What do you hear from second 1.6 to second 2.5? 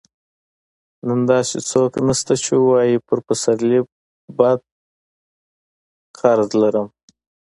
څوک نشته